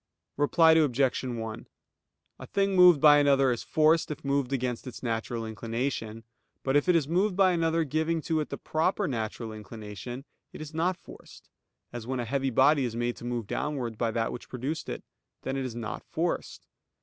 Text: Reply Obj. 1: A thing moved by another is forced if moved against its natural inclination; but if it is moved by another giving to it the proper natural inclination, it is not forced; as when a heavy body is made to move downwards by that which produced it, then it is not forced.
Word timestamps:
Reply 0.35 0.71
Obj. 0.71 1.23
1: 1.25 1.67
A 2.39 2.47
thing 2.47 2.75
moved 2.75 2.99
by 2.99 3.19
another 3.19 3.51
is 3.51 3.61
forced 3.61 4.09
if 4.09 4.25
moved 4.25 4.51
against 4.51 4.87
its 4.87 5.03
natural 5.03 5.45
inclination; 5.45 6.23
but 6.63 6.75
if 6.75 6.89
it 6.89 6.95
is 6.95 7.07
moved 7.07 7.35
by 7.35 7.51
another 7.51 7.83
giving 7.83 8.19
to 8.23 8.39
it 8.39 8.49
the 8.49 8.57
proper 8.57 9.07
natural 9.07 9.53
inclination, 9.53 10.25
it 10.53 10.59
is 10.59 10.73
not 10.73 10.97
forced; 10.97 11.49
as 11.93 12.07
when 12.07 12.19
a 12.19 12.25
heavy 12.25 12.49
body 12.49 12.83
is 12.83 12.95
made 12.95 13.15
to 13.17 13.25
move 13.25 13.45
downwards 13.45 13.95
by 13.95 14.09
that 14.09 14.31
which 14.31 14.49
produced 14.49 14.89
it, 14.89 15.03
then 15.43 15.55
it 15.55 15.65
is 15.65 15.75
not 15.75 16.01
forced. 16.09 16.65